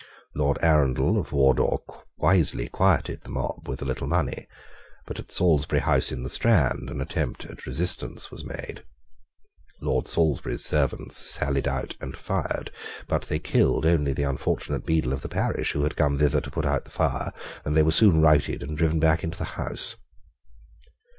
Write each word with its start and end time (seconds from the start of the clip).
Lord 0.33 0.57
Arundell 0.63 1.19
of 1.19 1.31
Wardour 1.31 1.77
wisely 2.17 2.67
quieted 2.69 3.21
the 3.21 3.29
mob 3.29 3.69
with 3.69 3.83
a 3.83 3.85
little 3.85 4.07
money: 4.07 4.47
but 5.05 5.19
at 5.19 5.29
Salisbury 5.29 5.81
House 5.81 6.11
in 6.11 6.23
the 6.23 6.27
Strand 6.29 6.89
an 6.89 7.01
attempt 7.01 7.45
at 7.45 7.67
resistance 7.67 8.31
was 8.31 8.43
made. 8.43 8.83
Lord 9.79 10.07
Salisbury's 10.07 10.63
servants 10.65 11.17
sallied 11.17 11.67
out 11.67 11.97
and 12.01 12.17
fired: 12.17 12.71
but 13.07 13.25
they 13.25 13.37
killed 13.37 13.85
only 13.85 14.11
the 14.11 14.23
unfortunate 14.23 14.87
beadle 14.87 15.13
of 15.13 15.21
the 15.21 15.29
parish, 15.29 15.73
who 15.73 15.83
had 15.83 15.95
come 15.95 16.17
thither 16.17 16.41
to 16.41 16.49
put 16.49 16.65
out 16.65 16.85
the 16.85 16.89
fire; 16.89 17.31
and 17.63 17.77
they 17.77 17.83
were 17.83 17.91
soon 17.91 18.21
routed 18.21 18.63
and 18.63 18.79
driven 18.79 18.99
back 18.99 19.23
into 19.23 19.37
the 19.37 19.43
house. 19.53 19.97